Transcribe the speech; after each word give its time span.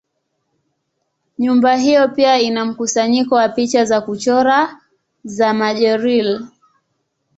Nyumba 1.39 1.75
hiyo 1.75 2.07
pia 2.07 2.39
ina 2.39 2.65
mkusanyiko 2.65 3.35
wa 3.35 3.49
picha 3.49 3.85
za 3.85 4.01
kuchora 4.01 4.77
za 5.23 5.53
Majorelle. 5.53 6.41